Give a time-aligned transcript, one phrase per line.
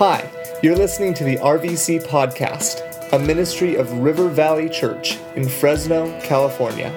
[0.00, 6.18] Hi, you're listening to the RVC Podcast, a ministry of River Valley Church in Fresno,
[6.22, 6.90] California.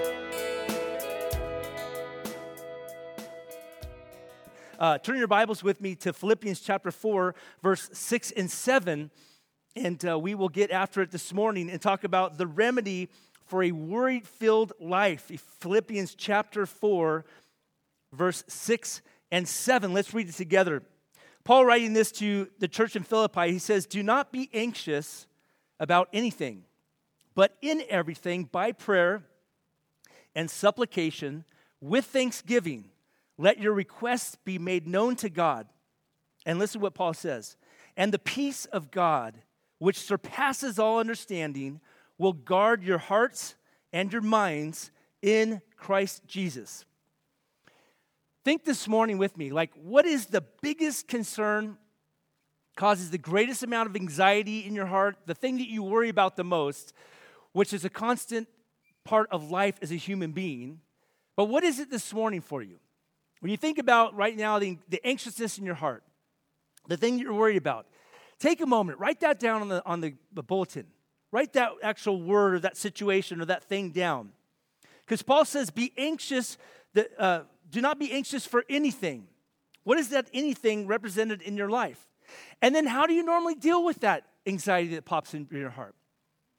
[4.79, 9.11] Uh, turn your Bibles with me to Philippians chapter 4, verse 6 and 7,
[9.75, 13.09] and uh, we will get after it this morning and talk about the remedy
[13.47, 15.29] for a worry filled life.
[15.59, 17.25] Philippians chapter 4,
[18.13, 19.91] verse 6 and 7.
[19.91, 20.83] Let's read it together.
[21.43, 25.27] Paul, writing this to the church in Philippi, he says, Do not be anxious
[25.79, 26.63] about anything,
[27.35, 29.23] but in everything, by prayer
[30.35, 31.43] and supplication,
[31.81, 32.85] with thanksgiving,
[33.37, 35.67] let your requests be made known to God.
[36.45, 37.57] And listen to what Paul says.
[37.97, 39.35] And the peace of God,
[39.79, 41.81] which surpasses all understanding,
[42.17, 43.55] will guard your hearts
[43.91, 44.91] and your minds
[45.21, 46.85] in Christ Jesus.
[48.43, 51.77] Think this morning with me like, what is the biggest concern,
[52.75, 56.35] causes the greatest amount of anxiety in your heart, the thing that you worry about
[56.35, 56.93] the most,
[57.53, 58.47] which is a constant
[59.05, 60.79] part of life as a human being?
[61.37, 62.79] But what is it this morning for you?
[63.39, 66.03] When you think about right now the, the anxiousness in your heart,
[66.87, 67.87] the thing that you're worried about,
[68.39, 70.87] take a moment, write that down on the, on the, the bulletin.
[71.31, 74.31] Write that actual word or that situation or that thing down.
[75.05, 76.57] Because Paul says, be anxious
[76.93, 77.41] that, uh,
[77.73, 79.27] do not be anxious for anything.
[79.83, 82.07] What is that anything represented in your life?
[82.61, 85.95] And then how do you normally deal with that anxiety that pops in your heart?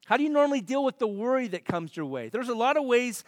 [0.06, 2.28] How do you normally deal with the worry that comes your way?
[2.28, 3.24] There's a lot of ways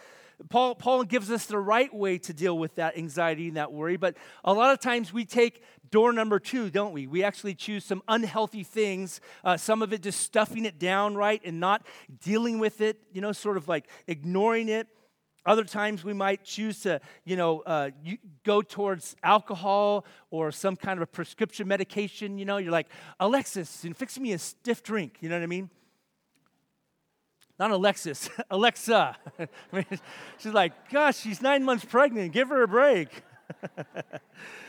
[0.49, 3.97] Paul, Paul gives us the right way to deal with that anxiety and that worry,
[3.97, 7.07] but a lot of times we take door number two, don't we?
[7.07, 11.41] We actually choose some unhealthy things, uh, some of it just stuffing it down, right,
[11.43, 11.87] and not
[12.23, 14.87] dealing with it, you know, sort of like ignoring it.
[15.45, 20.75] Other times we might choose to, you know, uh, you go towards alcohol or some
[20.75, 22.37] kind of a prescription medication.
[22.37, 22.87] You know, you're like,
[23.19, 25.17] Alexis, and fix me a stiff drink.
[25.21, 25.69] You know what I mean?
[27.59, 29.17] Not Alexis, Alexa.
[30.37, 32.33] She's like, gosh, she's nine months pregnant.
[32.33, 33.09] Give her a break.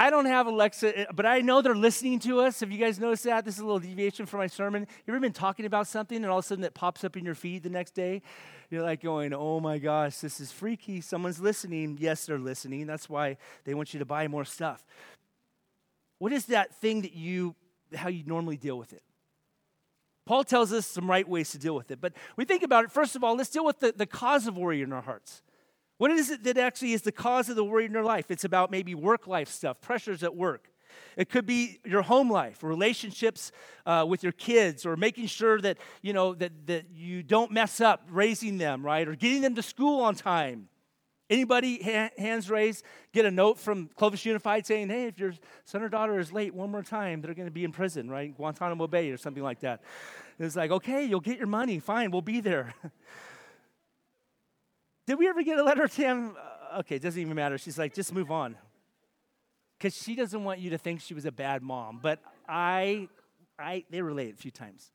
[0.00, 2.60] I don't have Alexa, eh, but I know they're listening to us.
[2.60, 3.44] Have you guys noticed that?
[3.44, 4.86] This is a little deviation from my sermon.
[5.06, 7.24] You ever been talking about something and all of a sudden it pops up in
[7.26, 8.22] your feed the next day?
[8.70, 11.02] You're like going, oh my gosh, this is freaky.
[11.02, 11.98] Someone's listening.
[12.00, 12.86] Yes, they're listening.
[12.86, 14.86] That's why they want you to buy more stuff.
[16.18, 17.54] What is that thing that you,
[17.94, 19.02] how you normally deal with it?
[20.24, 22.00] Paul tells us some right ways to deal with it.
[22.00, 24.56] But we think about it, first of all, let's deal with the, the cause of
[24.56, 25.42] worry in our hearts.
[26.00, 28.30] What is it that actually is the cause of the worry in your life?
[28.30, 30.70] It's about maybe work life stuff, pressures at work.
[31.14, 33.52] It could be your home life, relationships
[33.84, 37.82] uh, with your kids, or making sure that you know that, that you don't mess
[37.82, 39.06] up raising them, right?
[39.06, 40.70] Or getting them to school on time.
[41.28, 42.82] Anybody ha- hands raised
[43.12, 45.34] get a note from Clovis Unified saying, "Hey, if your
[45.66, 48.34] son or daughter is late one more time, they're going to be in prison, right?
[48.34, 49.82] Guantanamo Bay or something like that."
[50.38, 51.78] And it's like, "Okay, you'll get your money.
[51.78, 52.72] Fine, we'll be there."
[55.10, 56.36] Did we ever get a letter, Tim?
[56.36, 57.58] Uh, okay, it doesn't even matter.
[57.58, 58.54] She's like, "Just move on."
[59.76, 61.98] because she doesn't want you to think she was a bad mom.
[62.00, 63.08] But I,
[63.58, 64.92] I, they relate a few times.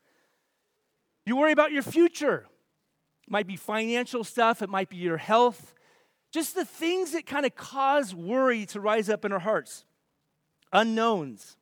[1.26, 2.46] You worry about your future.
[3.28, 4.62] It might be financial stuff.
[4.62, 5.74] It might be your health.
[6.32, 9.84] Just the things that kind of cause worry to rise up in our hearts.
[10.72, 11.58] Unknowns.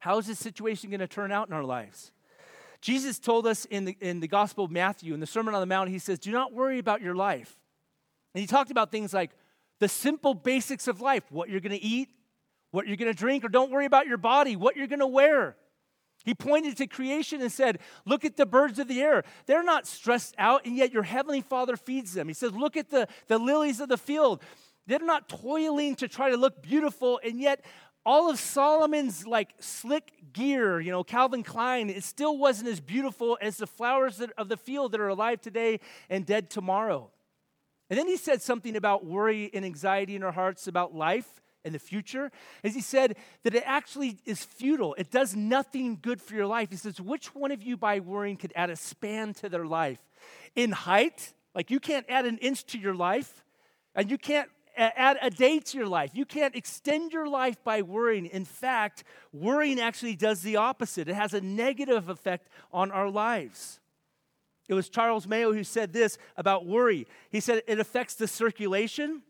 [0.00, 2.10] How is this situation going to turn out in our lives?
[2.80, 5.66] Jesus told us in the, in the Gospel of Matthew, in the Sermon on the
[5.66, 7.58] Mount, he says, Do not worry about your life.
[8.34, 9.30] And he talked about things like
[9.80, 12.08] the simple basics of life what you're going to eat,
[12.70, 15.06] what you're going to drink, or don't worry about your body, what you're going to
[15.06, 15.56] wear.
[16.24, 19.24] He pointed to creation and said, Look at the birds of the air.
[19.46, 22.28] They're not stressed out, and yet your heavenly Father feeds them.
[22.28, 24.42] He says, Look at the, the lilies of the field.
[24.86, 27.64] They're not toiling to try to look beautiful, and yet
[28.04, 33.36] all of Solomon's like slick gear, you know, Calvin Klein, it still wasn't as beautiful
[33.40, 37.10] as the flowers of the field that are alive today and dead tomorrow.
[37.88, 41.74] And then he said something about worry and anxiety in our hearts about life and
[41.74, 42.30] the future.
[42.64, 46.70] As he said that it actually is futile, it does nothing good for your life.
[46.70, 49.98] He says, Which one of you by worrying could add a span to their life?
[50.54, 53.44] In height, like you can't add an inch to your life,
[53.94, 54.48] and you can't
[54.80, 56.10] add a day to your life.
[56.14, 58.26] You can't extend your life by worrying.
[58.26, 63.80] In fact, worrying actually does the opposite, it has a negative effect on our lives.
[64.68, 67.08] It was Charles Mayo who said this about worry.
[67.28, 69.22] He said it affects the circulation,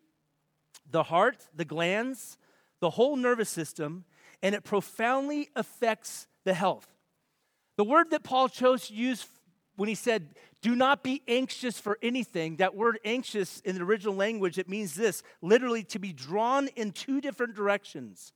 [0.90, 2.36] the heart, the glands,
[2.80, 4.04] the whole nervous system,
[4.42, 6.86] and it profoundly affects the health.
[7.76, 9.26] The word that Paul chose to use
[9.80, 14.14] when he said, do not be anxious for anything, that word anxious in the original
[14.14, 18.34] language, it means this literally to be drawn in two different directions.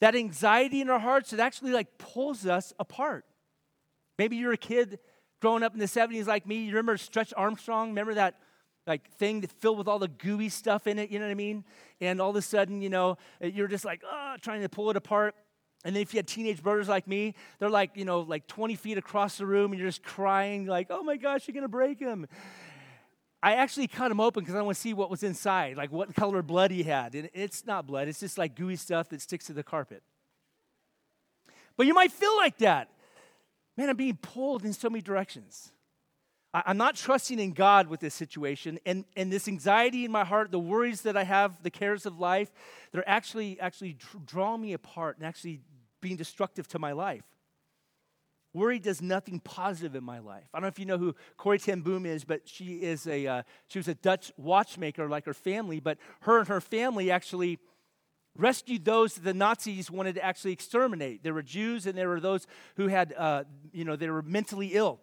[0.00, 3.26] that anxiety in our hearts, it actually like pulls us apart.
[4.18, 4.98] Maybe you're a kid
[5.42, 6.64] growing up in the 70s like me.
[6.64, 7.90] You remember Stretch Armstrong?
[7.90, 8.36] Remember that
[8.86, 11.64] like thing filled with all the gooey stuff in it, you know what I mean?
[12.00, 14.96] And all of a sudden, you know, you're just like, oh, trying to pull it
[14.96, 15.34] apart.
[15.84, 18.76] And then if you had teenage brothers like me, they're like, you know, like 20
[18.76, 21.98] feet across the room and you're just crying, like, oh my gosh, you're gonna break
[21.98, 22.26] him.
[23.42, 26.14] I actually cut him open because I want to see what was inside, like what
[26.14, 27.16] color blood he had.
[27.16, 30.02] And it's not blood, it's just like gooey stuff that sticks to the carpet.
[31.76, 32.88] But you might feel like that.
[33.76, 35.72] Man, I'm being pulled in so many directions.
[36.54, 38.78] I'm not trusting in God with this situation.
[38.84, 42.18] And, and this anxiety in my heart, the worries that I have, the cares of
[42.18, 42.52] life,
[42.92, 43.96] they're actually, actually
[44.26, 45.60] drawing me apart and actually
[46.02, 47.24] being destructive to my life.
[48.54, 50.44] Worry does nothing positive in my life.
[50.52, 53.26] I don't know if you know who Corrie ten Boom is, but she is a
[53.26, 55.80] uh, she was a Dutch watchmaker like her family.
[55.80, 57.60] But her and her family actually
[58.36, 61.22] rescued those that the Nazis wanted to actually exterminate.
[61.22, 62.46] There were Jews and there were those
[62.76, 65.00] who had uh, you know they were mentally ill.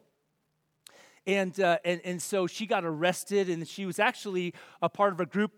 [1.29, 5.19] And, uh, and, and so she got arrested, and she was actually a part of
[5.19, 5.51] a group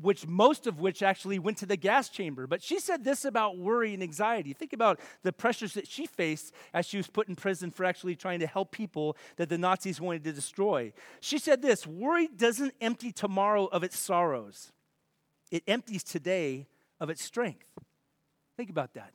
[0.00, 2.46] which most of which actually went to the gas chamber.
[2.46, 4.52] But she said this about worry and anxiety.
[4.52, 8.16] Think about the pressures that she faced as she was put in prison for actually
[8.16, 10.92] trying to help people that the Nazis wanted to destroy.
[11.20, 14.72] She said this worry doesn't empty tomorrow of its sorrows,
[15.52, 16.66] it empties today
[16.98, 17.66] of its strength.
[18.56, 19.12] Think about that.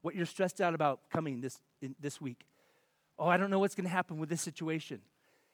[0.00, 2.46] What you're stressed out about coming this, in, this week.
[3.18, 5.00] Oh, I don't know what's going to happen with this situation.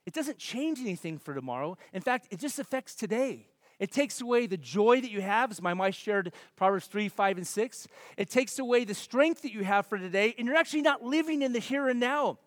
[0.06, 1.76] It doesn't change anything for tomorrow.
[1.92, 3.46] In fact, it just affects today.
[3.78, 7.36] It takes away the joy that you have, as my wife shared Proverbs 3, 5,
[7.36, 7.88] and 6.
[8.16, 11.42] It takes away the strength that you have for today, and you're actually not living
[11.42, 12.38] in the here and now.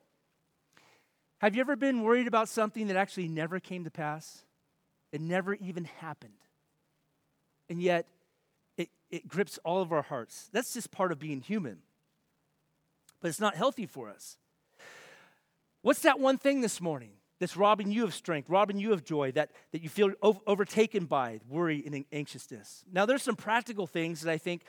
[1.40, 4.44] Have you ever been worried about something that actually never came to pass?
[5.12, 6.34] It never even happened.
[7.70, 8.08] And yet,
[8.78, 10.50] it, it grips all of our hearts.
[10.52, 11.80] That's just part of being human.
[13.22, 14.38] But it's not healthy for us.
[15.82, 17.12] What's that one thing this morning?
[17.42, 21.40] That's robbing you of strength, robbing you of joy, that, that you feel overtaken by
[21.50, 22.86] worry and anxiousness.
[22.94, 24.62] Now, there's some practical things that I think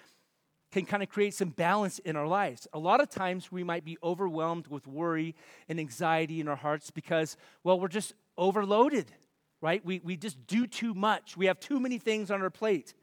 [0.73, 2.67] can kind of create some balance in our lives.
[2.73, 5.35] A lot of times we might be overwhelmed with worry
[5.69, 9.13] and anxiety in our hearts because, well, we're just overloaded,
[9.61, 9.85] right?
[9.85, 11.37] We, we just do too much.
[11.37, 12.95] We have too many things on our plate.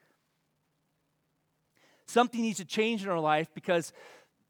[2.08, 3.94] Something needs to change in our life because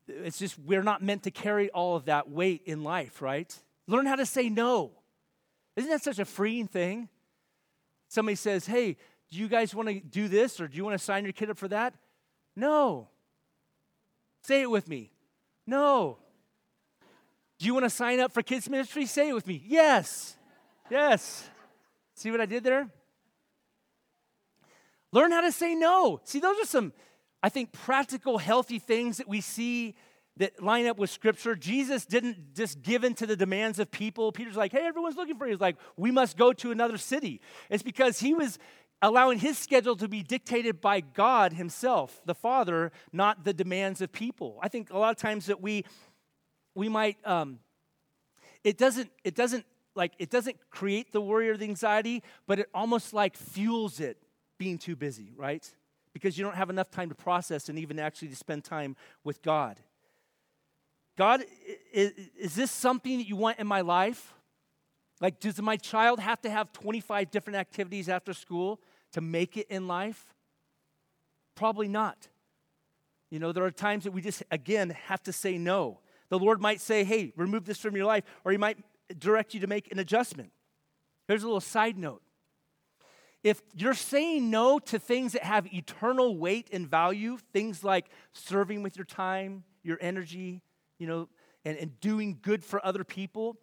[0.08, 3.54] it's just we're not meant to carry all of that weight in life, right?
[3.86, 4.94] Learn how to say no.
[5.80, 7.08] Isn't that such a freeing thing?
[8.10, 8.98] Somebody says, Hey,
[9.32, 11.50] do you guys want to do this or do you want to sign your kid
[11.50, 11.94] up for that?
[12.54, 13.08] No.
[14.42, 15.14] Say it with me.
[15.66, 16.18] No.
[17.60, 19.06] Do you want to sign up for kids' ministry?
[19.06, 19.64] Say it with me.
[19.66, 20.36] Yes.
[20.90, 21.50] Yes.
[22.14, 22.90] See what I did there?
[25.14, 26.20] Learn how to say no.
[26.26, 26.92] See, those are some,
[27.42, 29.96] I think, practical, healthy things that we see
[30.40, 31.56] that line up with scripture.
[31.56, 34.32] Jesus didn't just give in to the demands of people.
[34.32, 35.54] Peter's like, hey, everyone's looking for you.
[35.54, 37.42] He's like, we must go to another city.
[37.70, 38.58] It's because he was
[39.02, 44.12] allowing his schedule to be dictated by God himself, the Father, not the demands of
[44.12, 44.58] people.
[44.62, 45.86] I think a lot of times that we
[46.76, 47.60] we might um,
[48.64, 49.66] it doesn't it doesn't
[49.96, 54.18] like it doesn't create the worry or the anxiety, but it almost like fuels it
[54.58, 55.70] being too busy, right?
[56.14, 59.42] Because you don't have enough time to process and even actually to spend time with
[59.42, 59.80] God.
[61.20, 61.44] God,
[61.92, 64.34] is, is this something that you want in my life?
[65.20, 68.80] Like, does my child have to have 25 different activities after school
[69.12, 70.34] to make it in life?
[71.56, 72.30] Probably not.
[73.30, 76.00] You know, there are times that we just, again, have to say no.
[76.30, 78.78] The Lord might say, hey, remove this from your life, or He might
[79.18, 80.54] direct you to make an adjustment.
[81.28, 82.22] Here's a little side note.
[83.44, 88.84] If you're saying no to things that have eternal weight and value, things like serving
[88.84, 90.62] with your time, your energy,
[91.00, 91.28] you know,
[91.66, 93.58] and, and doing good for other people,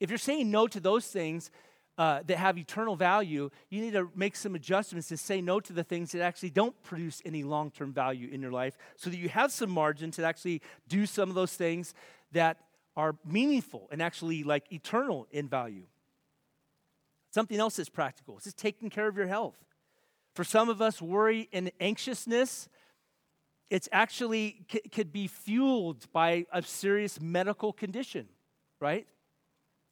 [0.00, 1.50] if you're saying no to those things
[1.96, 5.72] uh, that have eternal value, you need to make some adjustments to say no to
[5.72, 9.16] the things that actually don't produce any long term value in your life so that
[9.16, 11.94] you have some margin to actually do some of those things
[12.32, 12.58] that
[12.96, 15.84] are meaningful and actually like eternal in value.
[17.30, 19.56] Something else that's practical is just taking care of your health.
[20.34, 22.68] For some of us, worry and anxiousness
[23.70, 28.28] it's actually c- could be fueled by a serious medical condition,
[28.80, 29.06] right?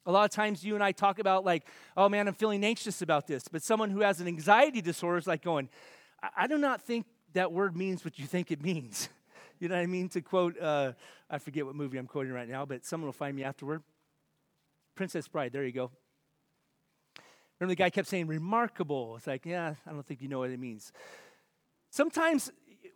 [0.05, 3.01] A lot of times you and I talk about like, oh man, I'm feeling anxious
[3.01, 3.47] about this.
[3.51, 5.69] But someone who has an anxiety disorder is like going,
[6.23, 9.09] I, I do not think that word means what you think it means.
[9.59, 10.09] you know what I mean?
[10.09, 10.93] To quote, uh,
[11.29, 13.83] I forget what movie I'm quoting right now, but someone will find me afterward.
[14.95, 15.91] Princess Bride, there you go.
[17.59, 19.15] Remember the guy kept saying remarkable.
[19.17, 20.91] It's like, yeah, I don't think you know what it means.
[21.89, 22.51] Sometimes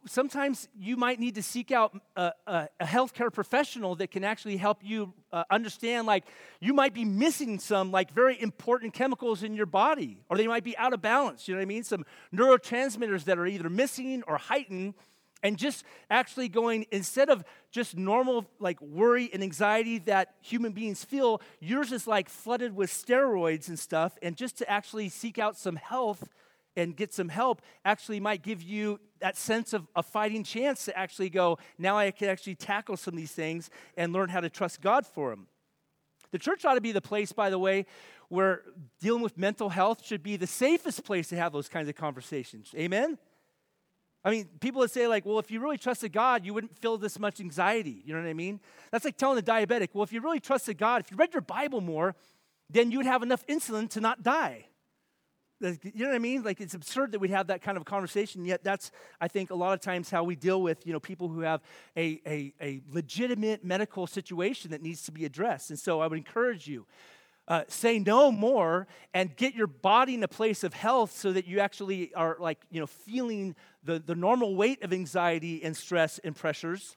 [0.06, 4.58] sometimes you might need to seek out a, a, a healthcare professional that can actually
[4.58, 6.26] help you uh, understand like
[6.60, 10.64] you might be missing some like very important chemicals in your body or they might
[10.64, 11.84] be out of balance you know what i mean?
[11.84, 14.96] Some neurotransmitters that are either missing or heightened
[15.44, 21.04] and just actually going instead of just normal like worry and anxiety that human beings
[21.04, 25.58] feel yours is like flooded with steroids and stuff and just to actually seek out
[25.58, 26.30] some health
[26.76, 30.98] and get some help actually might give you that sense of a fighting chance to
[30.98, 34.50] actually go now i can actually tackle some of these things and learn how to
[34.50, 35.48] trust god for them
[36.32, 37.86] the church ought to be the place by the way
[38.30, 38.62] where
[39.02, 42.74] dealing with mental health should be the safest place to have those kinds of conversations
[42.78, 43.18] amen
[44.24, 46.98] I mean, people would say, like, well, if you really trusted God, you wouldn't feel
[46.98, 48.04] this much anxiety.
[48.06, 48.60] You know what I mean?
[48.92, 51.42] That's like telling a diabetic, well, if you really trusted God, if you read your
[51.42, 52.16] Bible more,
[52.70, 54.66] then you would have enough insulin to not die.
[55.62, 56.44] You know what I mean?
[56.44, 59.56] Like, it's absurd that we'd have that kind of conversation, yet that's, I think, a
[59.56, 61.62] lot of times how we deal with, you know, people who have
[61.96, 65.70] a, a, a legitimate medical situation that needs to be addressed.
[65.70, 66.86] And so I would encourage you
[67.48, 71.46] uh, say no more and get your body in a place of health so that
[71.46, 76.20] you actually are like you know feeling the, the normal weight of anxiety and stress
[76.20, 76.96] and pressures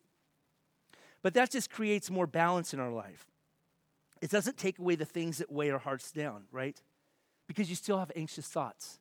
[1.22, 3.26] but that just creates more balance in our life
[4.20, 6.80] it doesn't take away the things that weigh our hearts down right
[7.46, 8.98] because you still have anxious thoughts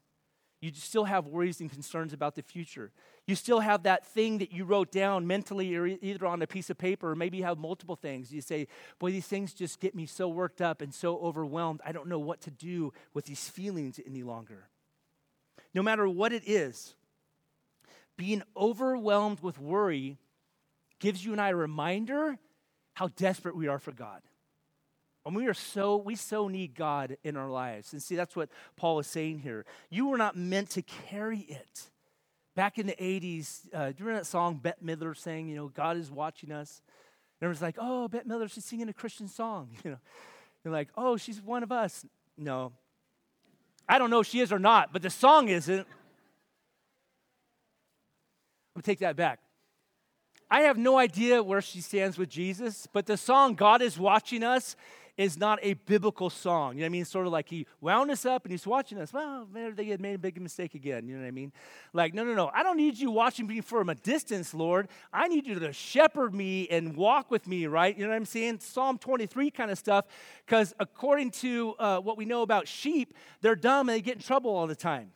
[0.63, 2.93] you still have worries and concerns about the future.
[3.27, 6.69] You still have that thing that you wrote down mentally or either on a piece
[6.69, 8.31] of paper or maybe you have multiple things.
[8.31, 11.81] You say, Boy, these things just get me so worked up and so overwhelmed.
[11.85, 14.69] I don't know what to do with these feelings any longer.
[15.73, 16.95] No matter what it is,
[18.15, 20.17] being overwhelmed with worry
[20.99, 22.37] gives you and I a reminder
[22.93, 24.21] how desperate we are for God.
[25.25, 27.93] And we are so, we so need God in our lives.
[27.93, 29.65] And see, that's what Paul is saying here.
[29.89, 31.89] You were not meant to carry it.
[32.55, 35.69] Back in the 80s, uh, do you remember that song Bette Midler sang, you know,
[35.69, 36.81] God is watching us?
[37.39, 39.69] And it was like, oh, Bette Midler, she's singing a Christian song.
[39.83, 39.97] You know,
[40.63, 42.05] they're like, oh, she's one of us.
[42.37, 42.71] No.
[43.87, 45.79] I don't know if she is or not, but the song isn't.
[45.79, 45.85] I'm
[48.75, 49.39] gonna take that back.
[50.49, 54.43] I have no idea where she stands with Jesus, but the song God is watching
[54.43, 54.75] us
[55.17, 56.73] is not a biblical song.
[56.73, 57.05] You know what I mean?
[57.05, 59.13] Sort of like he wound us up and he's watching us.
[59.13, 61.07] Well, maybe they had made a big mistake again.
[61.07, 61.51] You know what I mean?
[61.93, 62.49] Like, no, no, no.
[62.53, 64.87] I don't need you watching me from a distance, Lord.
[65.11, 67.95] I need you to shepherd me and walk with me, right?
[67.95, 68.59] You know what I'm saying?
[68.59, 70.05] Psalm 23 kind of stuff.
[70.45, 74.21] Because according to uh, what we know about sheep, they're dumb and they get in
[74.21, 75.11] trouble all the time.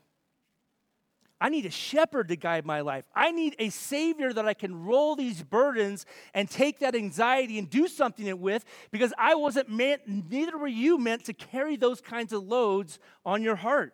[1.39, 3.05] I need a shepherd to guide my life.
[3.15, 7.69] I need a savior that I can roll these burdens and take that anxiety and
[7.69, 12.33] do something with because I wasn't meant, neither were you meant to carry those kinds
[12.33, 13.93] of loads on your heart.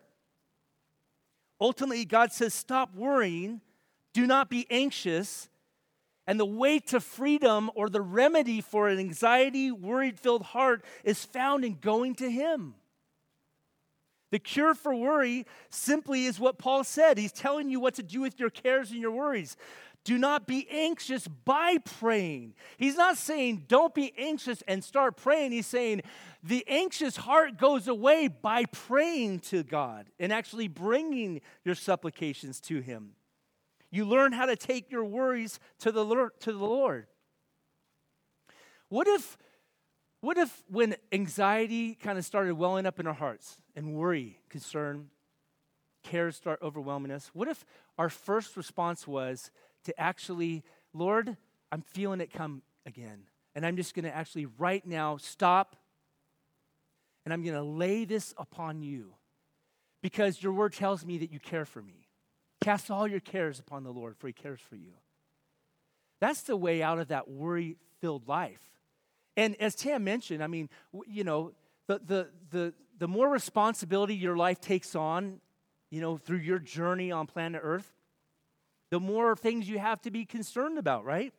[1.60, 3.62] Ultimately, God says, stop worrying,
[4.14, 5.50] do not be anxious.
[6.26, 11.26] And the way to freedom or the remedy for an anxiety, worried filled heart is
[11.26, 12.76] found in going to Him.
[14.34, 17.20] The cure for worry simply is what Paul said.
[17.20, 19.56] He's telling you what to do with your cares and your worries.
[20.06, 22.56] Do not be anxious by praying.
[22.78, 25.52] He's not saying don't be anxious and start praying.
[25.52, 26.02] He's saying
[26.42, 32.80] the anxious heart goes away by praying to God and actually bringing your supplications to
[32.80, 33.12] Him.
[33.92, 36.32] You learn how to take your worries to the Lord.
[36.40, 37.06] To the Lord.
[38.90, 39.38] What if
[40.24, 45.10] what if, when anxiety kind of started welling up in our hearts and worry, concern,
[46.01, 47.65] cares start overwhelming us, what if
[47.98, 49.51] our first response was
[49.84, 50.63] to actually,
[50.94, 51.36] Lord,
[51.74, 53.24] I'm feeling it come again.
[53.53, 55.75] And I'm just going to actually right now stop
[57.25, 59.15] and I'm going to lay this upon you
[60.01, 62.08] because your word tells me that you care for me.
[62.62, 64.94] Cast all your cares upon the Lord, for he cares for you.
[66.22, 68.73] That's the way out of that worry filled life.
[69.36, 70.70] And as Tam mentioned, I mean,
[71.08, 71.54] you know,
[71.88, 75.40] the, the, the, the more responsibility your life takes on,
[75.90, 77.94] you know, through your journey on planet Earth,
[78.90, 81.34] the more things you have to be concerned about, right?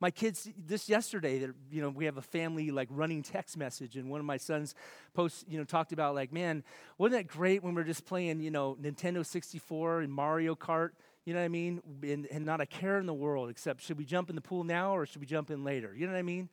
[0.00, 4.10] My kids, this yesterday, you know, we have a family like running text message, and
[4.10, 4.74] one of my sons
[5.14, 6.62] posts, you know, talked about like, man,
[6.98, 10.90] wasn't that great when we are just playing, you know, Nintendo 64 and Mario Kart?
[11.24, 11.80] You know what I mean?
[12.02, 14.64] And, and not a care in the world except should we jump in the pool
[14.64, 15.94] now or should we jump in later?
[15.96, 16.50] You know what I mean?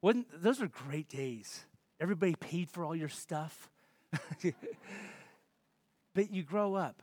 [0.00, 1.64] Wasn't, those are great days.
[2.00, 3.70] Everybody paid for all your stuff.
[6.14, 7.02] but you grow up.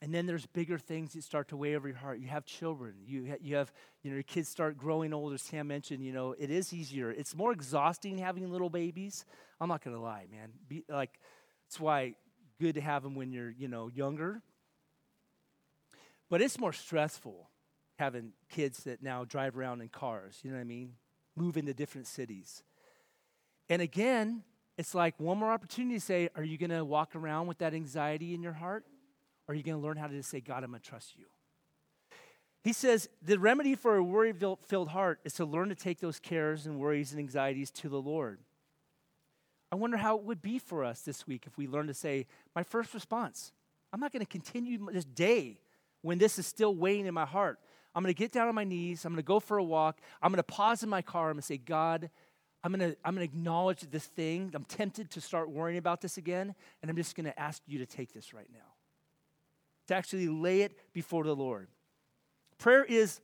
[0.00, 2.18] And then there's bigger things that start to weigh over your heart.
[2.18, 2.94] You have children.
[3.06, 6.04] You, ha- you have, you know, your kids start growing old, as Sam mentioned.
[6.04, 7.10] You know, it is easier.
[7.10, 9.24] It's more exhausting having little babies.
[9.60, 10.50] I'm not going to lie, man.
[10.68, 11.18] Be, like,
[11.66, 12.16] it's why
[12.60, 14.42] good to have them when you're, you know, younger
[16.34, 17.48] But it's more stressful
[17.96, 20.94] having kids that now drive around in cars, you know what I mean?
[21.36, 22.64] Move into different cities.
[23.68, 24.42] And again,
[24.76, 27.72] it's like one more opportunity to say, Are you going to walk around with that
[27.72, 28.84] anxiety in your heart?
[29.46, 31.16] Or are you going to learn how to just say, God, I'm going to trust
[31.16, 31.26] you?
[32.64, 34.34] He says, The remedy for a worry
[34.66, 38.02] filled heart is to learn to take those cares and worries and anxieties to the
[38.02, 38.40] Lord.
[39.70, 42.26] I wonder how it would be for us this week if we learn to say,
[42.56, 43.52] My first response,
[43.92, 45.60] I'm not going to continue this day
[46.04, 47.58] when this is still weighing in my heart.
[47.94, 49.06] I'm going to get down on my knees.
[49.06, 50.00] I'm going to go for a walk.
[50.20, 51.30] I'm going to pause in my car.
[51.30, 52.10] I'm going to say, God,
[52.62, 54.52] I'm going to, I'm going to acknowledge this thing.
[54.54, 57.78] I'm tempted to start worrying about this again, and I'm just going to ask you
[57.78, 58.58] to take this right now.
[59.88, 61.68] To actually lay it before the Lord.
[62.58, 63.20] Prayer is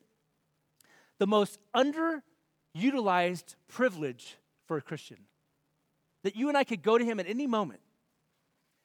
[1.18, 5.18] the most underutilized privilege for a Christian.
[6.22, 7.80] That you and I could go to Him at any moment.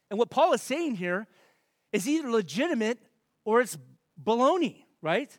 [0.10, 1.28] And what Paul is saying here
[1.94, 3.00] is either legitimate
[3.46, 3.78] or it's
[4.22, 5.38] baloney, right?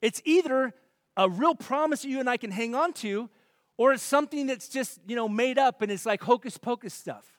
[0.00, 0.74] It's either
[1.16, 3.30] a real promise you and I can hang on to,
[3.76, 7.38] or it's something that's just, you know, made up and it's like hocus pocus stuff.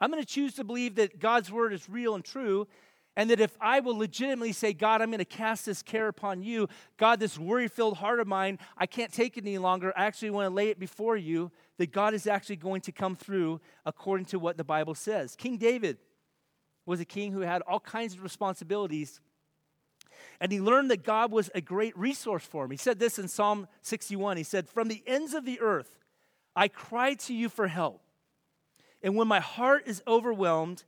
[0.00, 2.66] I'm going to choose to believe that God's word is real and true,
[3.14, 6.42] and that if I will legitimately say, God, I'm going to cast this care upon
[6.42, 9.92] you, God, this worry filled heart of mine, I can't take it any longer.
[9.96, 13.14] I actually want to lay it before you, that God is actually going to come
[13.14, 15.36] through according to what the Bible says.
[15.36, 15.98] King David
[16.86, 19.20] was a king who had all kinds of responsibilities.
[20.40, 22.70] And he learned that God was a great resource for him.
[22.70, 24.36] He said this in Psalm 61.
[24.36, 25.98] He said, From the ends of the earth,
[26.54, 28.02] I cry to you for help.
[29.02, 30.84] And when my heart is overwhelmed,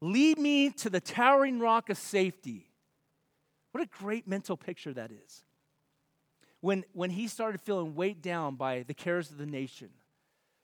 [0.00, 2.70] lead me to the towering rock of safety.
[3.72, 5.44] What a great mental picture that is.
[6.60, 9.90] When, when he started feeling weighed down by the cares of the nation,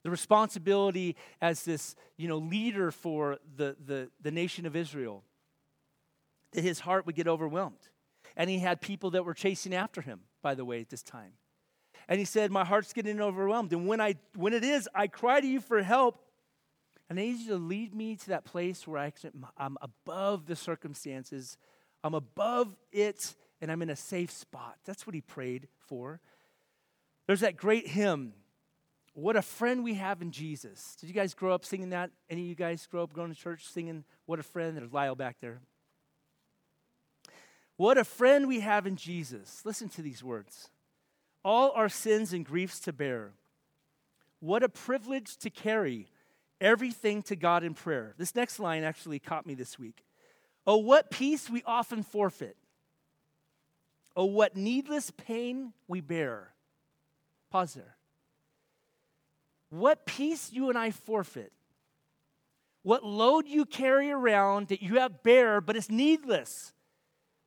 [0.03, 5.23] the responsibility as this you know, leader for the, the, the nation of Israel,
[6.53, 7.89] that his heart would get overwhelmed.
[8.35, 11.33] And he had people that were chasing after him, by the way, at this time.
[12.07, 13.71] And he said, My heart's getting overwhelmed.
[13.73, 16.23] And when, I, when it is, I cry to you for help.
[17.09, 19.13] And I need you to lead me to that place where I,
[19.57, 21.57] I'm above the circumstances,
[22.03, 24.77] I'm above it, and I'm in a safe spot.
[24.85, 26.21] That's what he prayed for.
[27.27, 28.33] There's that great hymn
[29.13, 30.95] what a friend we have in Jesus.
[30.99, 32.11] Did you guys grow up singing that?
[32.29, 34.75] Any of you guys grow up going to church singing What a Friend?
[34.75, 35.59] There's Lyle back there.
[37.75, 39.63] What a friend we have in Jesus.
[39.65, 40.69] Listen to these words.
[41.43, 43.31] All our sins and griefs to bear.
[44.39, 46.07] What a privilege to carry
[46.61, 48.13] everything to God in prayer.
[48.17, 50.05] This next line actually caught me this week.
[50.65, 52.55] Oh, what peace we often forfeit.
[54.15, 56.53] Oh, what needless pain we bear.
[57.49, 57.95] Pause there
[59.71, 61.51] what peace you and I forfeit,
[62.83, 66.73] what load you carry around that you have bear, but it's needless.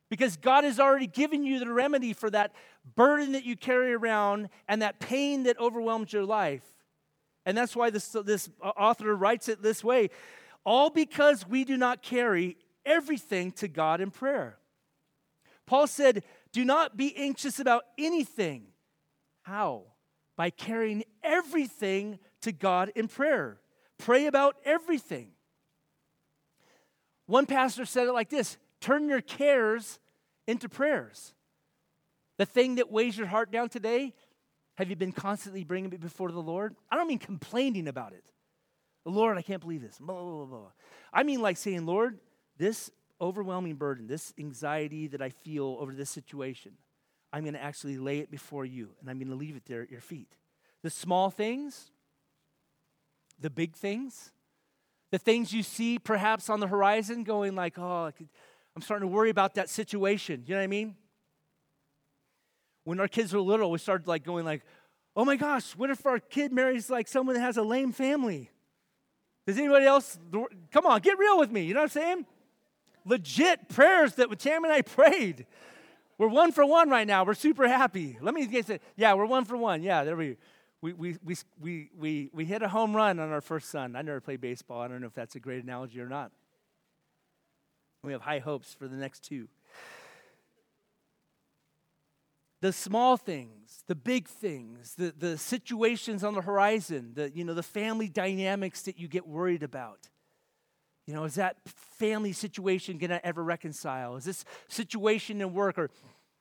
[0.09, 2.53] Because God has already given you the remedy for that
[2.95, 6.63] burden that you carry around and that pain that overwhelms your life.
[7.45, 10.09] And that's why this, this author writes it this way
[10.65, 14.57] all because we do not carry everything to God in prayer.
[15.67, 18.67] Paul said, Do not be anxious about anything.
[19.43, 19.83] How?
[20.35, 23.59] By carrying everything to God in prayer.
[23.97, 25.29] Pray about everything.
[27.25, 29.99] One pastor said it like this turn your cares
[30.47, 31.33] into prayers.
[32.37, 34.13] The thing that weighs your heart down today,
[34.75, 36.75] have you been constantly bringing it before the Lord?
[36.91, 38.25] I don't mean complaining about it.
[39.05, 39.97] Lord, I can't believe this.
[39.99, 40.71] Blah, blah, blah,
[41.13, 42.19] I mean like saying, Lord,
[42.57, 42.89] this
[43.21, 46.73] overwhelming burden, this anxiety that I feel over this situation,
[47.35, 49.81] I'm going to actually lay it before you and I'm going to leave it there
[49.81, 50.37] at your feet.
[50.83, 51.91] The small things,
[53.41, 54.31] the big things,
[55.11, 58.09] the things you see perhaps on the horizon going like, oh,
[58.73, 60.45] I'm starting to worry about that situation.
[60.47, 60.95] You know what I mean?
[62.85, 64.61] When our kids were little, we started like going like,
[65.13, 68.49] oh my gosh, what if our kid marries like someone that has a lame family?
[69.45, 70.17] Does anybody else,
[70.71, 71.65] come on, get real with me.
[71.65, 72.25] You know what I'm saying?
[73.03, 75.45] Legit prayers that Tammy and I prayed.
[76.17, 77.25] We're one for one right now.
[77.25, 78.17] We're super happy.
[78.21, 78.81] Let me get it.
[78.95, 79.83] Yeah, we're one for one.
[79.83, 80.37] Yeah, there we
[80.85, 83.95] we, we, we, we, we, we hit a home run on our first son.
[83.95, 84.81] I never played baseball.
[84.81, 86.31] I don't know if that's a great analogy or not.
[88.03, 89.47] We have high hopes for the next two.
[92.61, 97.55] The small things, the big things, the, the situations on the horizon, the, you know,
[97.55, 100.09] the family dynamics that you get worried about.
[101.05, 104.15] You know, is that family situation going to ever reconcile?
[104.15, 105.89] Is this situation in work or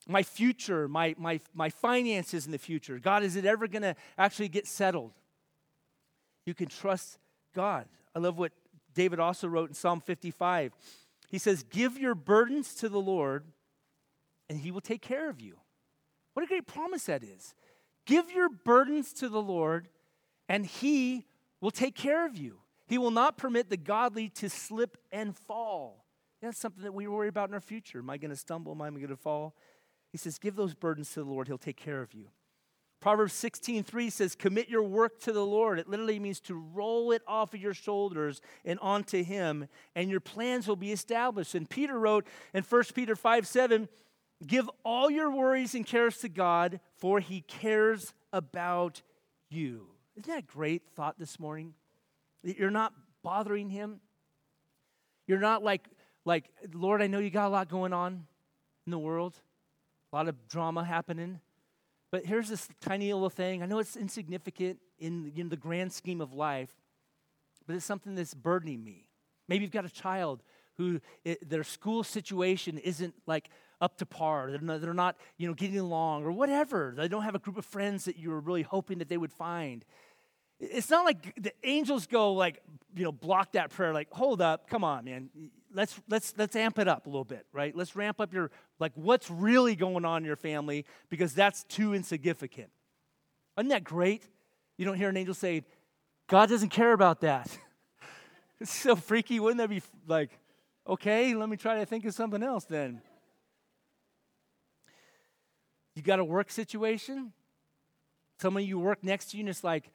[0.08, 2.98] my future, my, my, my finances in the future?
[2.98, 5.12] God, is it ever going to actually get settled?
[6.46, 7.18] You can trust
[7.54, 7.86] God.
[8.14, 8.52] I love what
[8.94, 10.72] David also wrote in Psalm 55.
[11.28, 13.44] He says, Give your burdens to the Lord,
[14.48, 15.58] and he will take care of you.
[16.34, 17.54] What a great promise that is.
[18.06, 19.88] Give your burdens to the Lord,
[20.48, 21.26] and he
[21.60, 22.58] will take care of you.
[22.94, 26.04] He will not permit the godly to slip and fall.
[26.40, 27.98] That's something that we worry about in our future.
[27.98, 28.70] Am I going to stumble?
[28.70, 29.56] Am I going to fall?
[30.12, 31.48] He says, Give those burdens to the Lord.
[31.48, 32.26] He'll take care of you.
[33.00, 35.80] Proverbs 16:3 says, Commit your work to the Lord.
[35.80, 40.20] It literally means to roll it off of your shoulders and onto Him, and your
[40.20, 41.56] plans will be established.
[41.56, 43.88] And Peter wrote in 1 Peter 5 7,
[44.46, 49.02] Give all your worries and cares to God, for He cares about
[49.50, 49.88] you.
[50.14, 51.74] Isn't that a great thought this morning?
[52.44, 54.00] You're not bothering Him.
[55.26, 55.88] You're not like
[56.24, 58.26] like, Lord, I know you got a lot going on
[58.86, 59.34] in the world,
[60.12, 61.40] a lot of drama happening.
[62.10, 63.62] But here's this tiny little thing.
[63.62, 66.70] I know it's insignificant in, in the grand scheme of life,
[67.66, 69.08] but it's something that's burdening me.
[69.48, 70.42] Maybe you've got a child
[70.76, 74.50] who it, their school situation isn't like up to par.
[74.50, 76.94] They're not, they're not, you know, getting along or whatever.
[76.96, 79.32] They don't have a group of friends that you were really hoping that they would
[79.32, 79.84] find.
[80.60, 82.62] It's not like the angels go like,
[82.96, 83.92] you know, block that prayer.
[83.92, 85.30] Like, hold up, come on, man
[85.74, 87.76] let's let's let's amp it up a little bit, right?
[87.76, 91.92] Let's ramp up your like what's really going on in your family because that's too
[91.92, 92.70] insignificant.
[93.58, 94.22] Isn't that great?
[94.78, 95.64] You don't hear an angel say,
[96.28, 97.56] God doesn't care about that.
[98.60, 99.38] it's so freaky.
[99.38, 100.30] Wouldn't that be like,
[100.86, 103.02] okay, let me try to think of something else then?
[105.94, 107.32] You got a work situation?
[108.40, 109.92] Someone you work next to you, and it's like,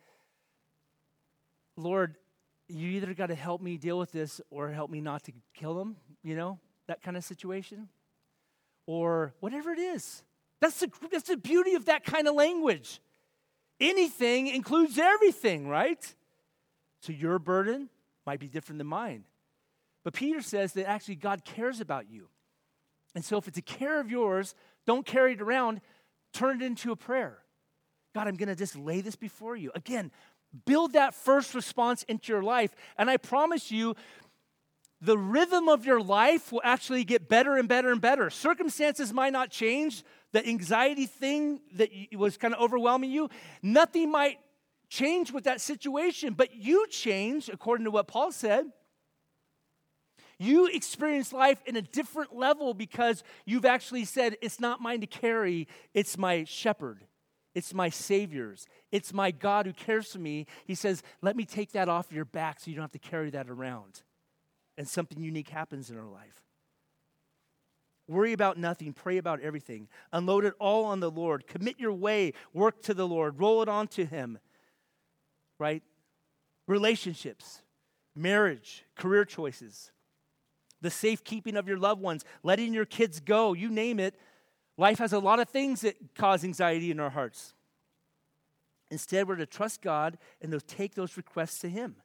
[1.79, 2.15] Lord,
[2.67, 5.73] you either got to help me deal with this or help me not to kill
[5.73, 7.89] them, you know, that kind of situation.
[8.85, 10.23] Or whatever it is.
[10.61, 12.99] That's the, that's the beauty of that kind of language.
[13.79, 16.15] Anything includes everything, right?
[17.01, 17.89] So your burden
[18.25, 19.23] might be different than mine.
[20.03, 22.29] But Peter says that actually God cares about you.
[23.15, 24.53] And so if it's a care of yours,
[24.85, 25.81] don't carry it around,
[26.33, 27.39] turn it into a prayer.
[28.13, 29.71] God, I'm going to just lay this before you.
[29.75, 30.11] Again,
[30.65, 32.75] Build that first response into your life.
[32.97, 33.95] And I promise you,
[35.01, 38.29] the rhythm of your life will actually get better and better and better.
[38.29, 40.03] Circumstances might not change.
[40.31, 43.29] The anxiety thing that was kind of overwhelming you,
[43.63, 44.39] nothing might
[44.89, 48.65] change with that situation, but you change, according to what Paul said.
[50.37, 55.07] You experience life in a different level because you've actually said, It's not mine to
[55.07, 57.03] carry, it's my shepherd.
[57.59, 58.67] It's my Savior's.
[58.89, 60.45] It's my God who cares for me.
[60.65, 63.31] He says, Let me take that off your back so you don't have to carry
[63.31, 64.01] that around.
[64.77, 66.41] And something unique happens in our life.
[68.07, 69.89] Worry about nothing, pray about everything.
[70.13, 71.47] Unload it all on the Lord.
[71.47, 74.39] Commit your way, work to the Lord, roll it on to Him.
[75.59, 75.83] Right?
[76.65, 77.61] Relationships,
[78.15, 79.91] marriage, career choices,
[80.79, 84.15] the safekeeping of your loved ones, letting your kids go, you name it
[84.79, 87.53] Life has a lot of things that cause anxiety in our hearts.
[88.89, 91.97] Instead, we're to trust God and to take those requests to Him.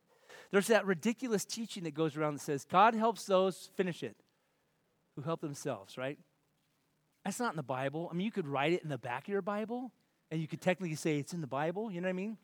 [0.50, 4.16] There's that ridiculous teaching that goes around that says, God helps those, finish it,
[5.14, 6.18] who help themselves, right?
[7.24, 8.08] That's not in the Bible.
[8.10, 9.92] I mean, you could write it in the back of your Bible,
[10.32, 12.38] and you could technically say it's in the Bible, you know what I mean?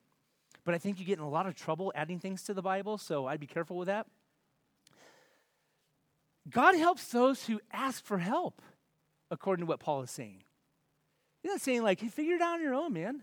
[0.64, 2.99] But I think you get in a lot of trouble adding things to the Bible,
[2.99, 4.07] so I'd be careful with that.
[6.49, 8.62] God helps those who ask for help
[9.31, 10.43] according to what Paul is saying.
[11.43, 13.23] He's not saying, like, hey, figure it out on your own, man.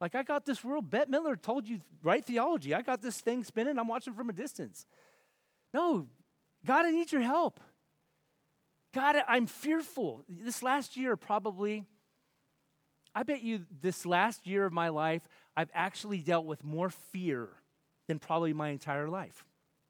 [0.00, 0.90] Like, I got this world.
[0.90, 2.74] Bette Midler told you right theology.
[2.74, 3.78] I got this thing spinning.
[3.78, 4.86] I'm watching from a distance.
[5.72, 6.06] No,
[6.64, 7.60] God, I need your help.
[8.94, 10.24] God, I'm fearful.
[10.28, 11.84] This last year, probably,
[13.14, 15.22] I bet you this last year of my life,
[15.56, 17.48] I've actually dealt with more fear
[18.08, 19.44] than probably my entire life.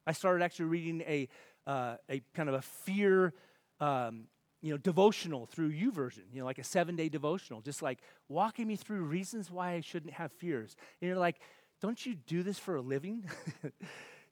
[0.06, 1.28] I started actually reading a,
[1.66, 3.34] uh, a kind of a fear
[3.80, 4.24] um,
[4.62, 7.98] you know, devotional through YouVersion, you know, like a seven day devotional, just like
[8.28, 10.76] walking me through reasons why I shouldn't have fears.
[11.00, 11.40] And you're like,
[11.80, 13.24] don't you do this for a living?
[13.64, 13.70] you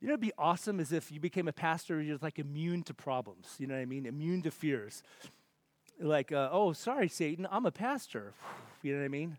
[0.02, 3.56] know, it'd be awesome as if you became a pastor, you're like immune to problems,
[3.58, 4.06] you know what I mean?
[4.06, 5.02] Immune to fears.
[5.98, 8.32] Like, uh, oh, sorry, Satan, I'm a pastor.
[8.82, 9.36] you know what I mean?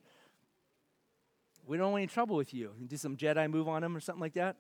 [1.66, 2.72] We don't want any trouble with you.
[2.78, 4.58] you do some Jedi move on him or something like that.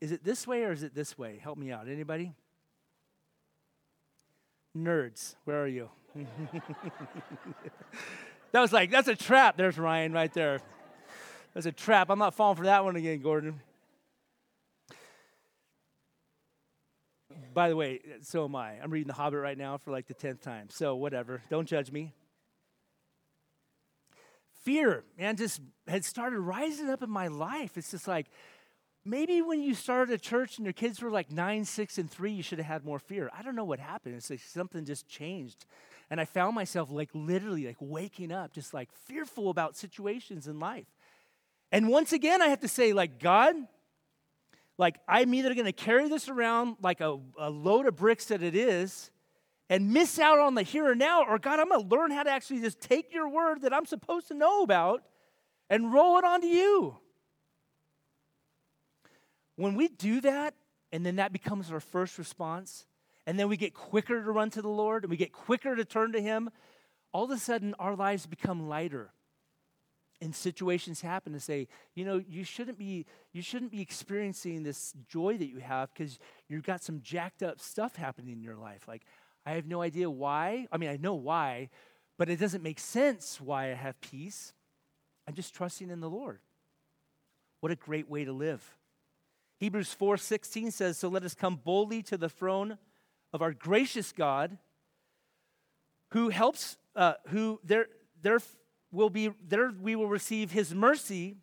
[0.00, 1.38] Is it this way or is it this way?
[1.40, 1.88] Help me out.
[1.88, 2.32] Anybody?
[4.78, 5.90] Nerds, where are you?
[8.52, 9.56] that was like, that's a trap.
[9.56, 10.60] There's Ryan right there.
[11.54, 12.10] That's a trap.
[12.10, 13.60] I'm not falling for that one again, Gordon.
[17.54, 18.80] By the way, so am I.
[18.80, 20.68] I'm reading The Hobbit right now for like the 10th time.
[20.70, 21.42] So, whatever.
[21.50, 22.14] Don't judge me.
[24.62, 27.76] Fear, man, just had started rising up in my life.
[27.76, 28.26] It's just like,
[29.04, 32.32] Maybe when you started a church and your kids were like nine, six, and three,
[32.32, 33.30] you should have had more fear.
[33.36, 34.16] I don't know what happened.
[34.16, 35.64] It's like something just changed.
[36.10, 40.58] And I found myself like literally like waking up, just like fearful about situations in
[40.58, 40.86] life.
[41.70, 43.54] And once again, I have to say, like, God,
[44.78, 48.42] like, I'm either going to carry this around like a, a load of bricks that
[48.42, 49.10] it is
[49.68, 52.22] and miss out on the here and now, or God, I'm going to learn how
[52.22, 55.02] to actually just take your word that I'm supposed to know about
[55.68, 56.96] and roll it onto you.
[59.58, 60.54] When we do that,
[60.92, 62.86] and then that becomes our first response,
[63.26, 65.84] and then we get quicker to run to the Lord, and we get quicker to
[65.84, 66.48] turn to Him,
[67.12, 69.10] all of a sudden our lives become lighter.
[70.20, 71.66] And situations happen to say
[71.96, 76.20] you know you shouldn't be you shouldn't be experiencing this joy that you have because
[76.48, 78.86] you've got some jacked up stuff happening in your life.
[78.86, 79.02] Like
[79.46, 81.70] i have no idea why i mean i know why
[82.18, 84.52] but it doesn't make sense why i have peace.
[85.26, 86.40] I'm just trusting in the lord.
[87.60, 88.77] What a great way to live
[89.58, 92.78] hebrews 4.16 says so let us come boldly to the throne
[93.32, 94.58] of our gracious god
[96.12, 97.86] who helps uh, who there
[98.22, 98.38] there
[98.90, 101.36] will be there we will receive his mercy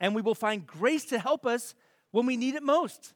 [0.00, 1.74] and we will find grace to help us
[2.10, 3.14] when we need it most.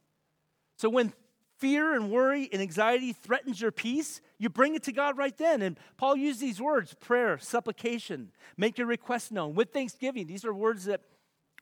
[0.77, 1.13] So when
[1.59, 5.63] fear and worry and anxiety threatens your peace, you bring it to God right then.
[5.63, 10.27] And Paul used these words prayer, supplication, make your request known with thanksgiving.
[10.27, 11.03] These are words that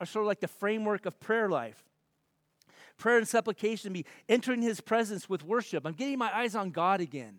[0.01, 1.83] are sort of like the framework of prayer life.
[2.99, 5.85] Prayer and supplication be entering his presence with worship.
[5.85, 7.39] I'm getting my eyes on God again.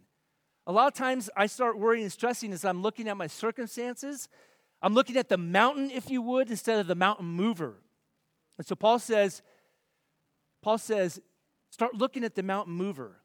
[0.65, 4.27] A lot of times I start worrying and stressing as I'm looking at my circumstances
[4.81, 7.75] I'm looking at the mountain, if you would, instead of the mountain mover.
[8.57, 9.41] And so Paul says,
[10.61, 11.19] Paul says,
[11.71, 13.21] start looking at the mountain mover.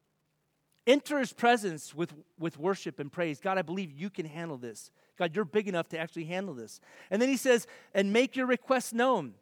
[0.85, 3.39] Enter his presence with, with worship and praise.
[3.39, 4.91] God, I believe you can handle this.
[5.17, 6.81] God, you're big enough to actually handle this.
[7.09, 9.35] And then he says, and make your requests known.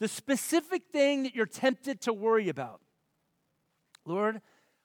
[0.00, 2.80] The specific thing that you're tempted to worry about.
[4.04, 4.40] Lord,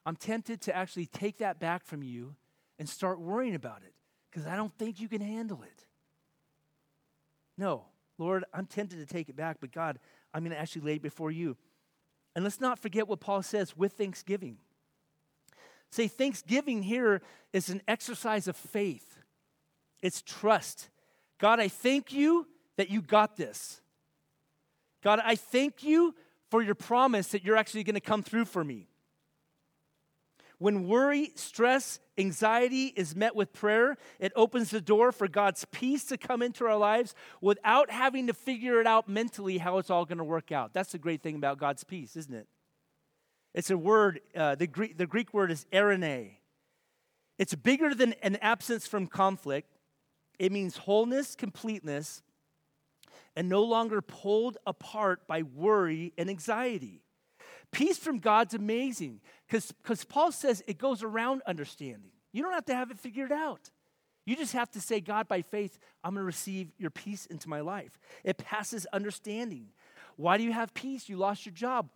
[0.06, 2.36] I'm tempted to actually take that back from you
[2.78, 3.94] and start worrying about it
[4.30, 5.86] because I don't think you can handle it.
[7.58, 7.86] No,
[8.18, 10.00] Lord, I'm tempted to take it back, but God,
[10.34, 11.58] I'm going to actually lay it before you.
[12.36, 14.58] And let's not forget what Paul says with thanksgiving.
[15.92, 19.18] Say, thanksgiving here is an exercise of faith,
[20.02, 20.90] it's trust.
[21.40, 23.82] God, I thank you that you got this.
[25.04, 26.16] God, I thank you
[26.50, 28.88] for your promise that you're actually going to come through for me.
[30.58, 36.04] When worry, stress, anxiety is met with prayer, it opens the door for God's peace
[36.06, 40.04] to come into our lives without having to figure it out mentally how it's all
[40.04, 40.74] going to work out.
[40.74, 42.48] That's the great thing about God's peace, isn't it?
[43.54, 46.32] It's a word, uh, the, Greek, the Greek word is eirene.
[47.38, 49.78] It's bigger than an absence from conflict.
[50.38, 52.22] It means wholeness, completeness,
[53.36, 57.02] and no longer pulled apart by worry and anxiety.
[57.72, 62.12] Peace from God's amazing because Paul says it goes around understanding.
[62.32, 63.70] You don't have to have it figured out.
[64.26, 67.50] You just have to say, God, by faith, I'm going to receive your peace into
[67.50, 67.98] my life.
[68.24, 69.70] It passes understanding.
[70.18, 71.10] Why do you have peace?
[71.10, 71.90] You lost your job.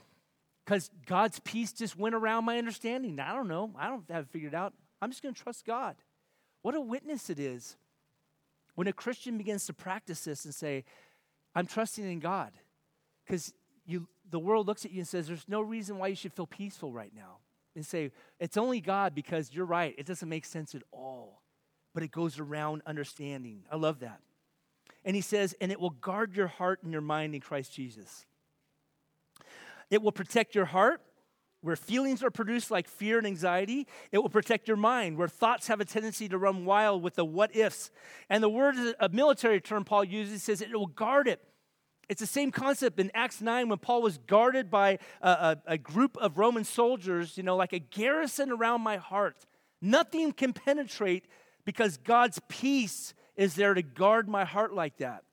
[0.66, 3.20] Because God's peace just went around my understanding.
[3.20, 3.72] I don't know.
[3.78, 4.74] I don't have it figured out.
[5.02, 5.96] I'm just going to trust God.
[6.62, 7.76] What a witness it is
[8.76, 10.86] when a Christian begins to practice this and say,
[11.56, 12.52] I'm trusting in God.
[13.26, 13.54] Because
[13.86, 16.48] you, the world looks at you and says, There's no reason why you should feel
[16.48, 17.38] peaceful right now.
[17.76, 19.96] And say, It's only God because you're right.
[19.98, 21.42] It doesn't make sense at all.
[21.94, 23.64] But it goes around understanding.
[23.72, 24.20] I love that.
[25.06, 28.26] And he says, And it will guard your heart and your mind in Christ Jesus.
[29.90, 31.02] It will protect your heart
[31.64, 33.88] where feelings are produced like fear and anxiety.
[34.12, 37.26] It will protect your mind, where thoughts have a tendency to run wild with the
[37.26, 37.90] what ifs.
[38.30, 41.42] And the word, a military term Paul uses, says it will guard it
[42.10, 45.78] it's the same concept in Acts 9 when Paul was guarded by a, a, a,
[45.78, 49.46] group of Roman soldiers, you know, like a garrison around my heart.
[49.82, 51.26] Nothing can penetrate
[51.66, 55.24] because God's peace is there to guard my heart like that.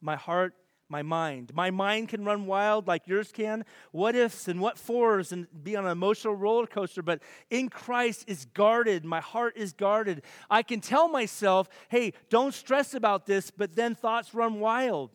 [0.00, 0.54] My heart,
[0.88, 1.52] my mind.
[1.54, 3.64] My mind can run wild like yours can.
[3.90, 8.24] What ifs and what fors and be on an emotional roller coaster, but in Christ
[8.28, 9.04] is guarded.
[9.04, 10.22] My heart is guarded.
[10.48, 15.10] I can tell myself, hey, don't stress about this, but then thoughts run wild.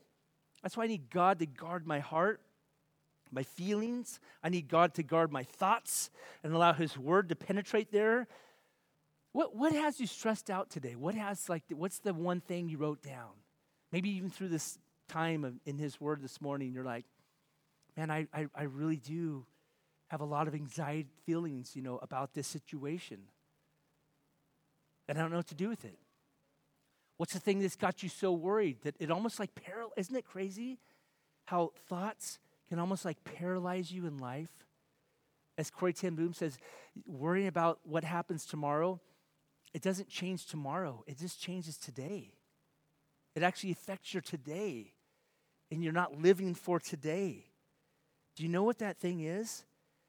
[0.61, 2.41] That's why I need God to guard my heart,
[3.31, 4.19] my feelings.
[4.43, 6.09] I need God to guard my thoughts
[6.43, 8.27] and allow His word to penetrate there.
[9.31, 10.95] What, what has you stressed out today?
[10.95, 13.29] What has, like, what's the one thing you wrote down?
[13.91, 14.77] Maybe even through this
[15.11, 17.05] time of, in His word this morning, you're like,
[17.97, 19.45] man, I, I, I really do
[20.07, 23.19] have a lot of anxiety feelings, you know, about this situation.
[25.07, 25.97] And I don't know what to do with it.
[27.17, 29.89] What's the thing that's got you so worried that it almost like paral?
[29.97, 30.79] Isn't it crazy
[31.45, 34.49] how thoughts can almost like paralyze you in life?
[35.57, 36.57] As Corrie ten Boom says,
[37.05, 38.99] worrying about what happens tomorrow
[39.73, 42.33] it doesn't change tomorrow, it just changes today.
[43.35, 44.91] It actually affects your today,
[45.71, 47.45] and you're not living for today.
[48.35, 49.63] Do you know what that thing is?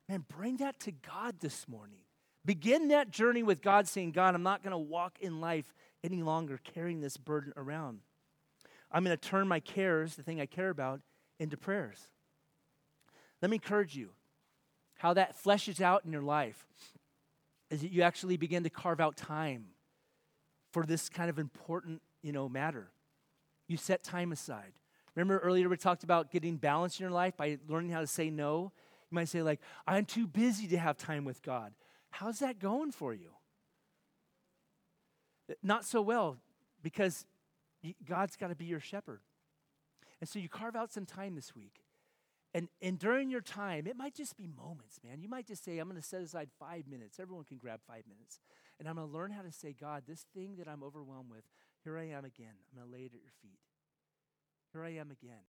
[0.08, 2.00] Man, bring that to God this morning.
[2.44, 5.72] Begin that journey with God, saying, God, I'm not going to walk in life
[6.02, 8.00] any longer carrying this burden around.
[8.90, 11.00] I'm going to turn my cares, the thing I care about,
[11.38, 12.08] into prayers.
[13.40, 14.10] Let me encourage you
[14.96, 16.66] how that fleshes out in your life
[17.70, 19.66] is that you actually begin to carve out time
[20.72, 22.90] for this kind of important, you know, matter.
[23.68, 24.72] You set time aside.
[25.14, 28.30] Remember earlier we talked about getting balance in your life by learning how to say
[28.30, 28.72] no?
[29.10, 31.74] You might say, like, I'm too busy to have time with God.
[32.10, 33.30] How's that going for you?
[35.62, 36.38] Not so well,
[36.82, 37.26] because
[38.06, 39.20] God's got to be your shepherd.
[40.20, 41.82] And so you carve out some time this week.
[42.54, 45.20] And, and during your time, it might just be moments, man.
[45.20, 47.18] You might just say, I'm going to set aside five minutes.
[47.18, 48.40] Everyone can grab five minutes.
[48.78, 51.44] And I'm going to learn how to say, God, this thing that I'm overwhelmed with,
[51.82, 52.54] here I am again.
[52.70, 53.58] I'm going to lay it at your feet.
[54.72, 55.51] Here I am again.